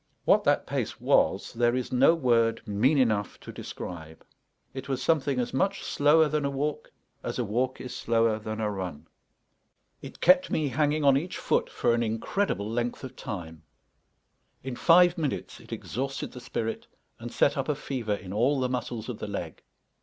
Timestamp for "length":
12.67-13.03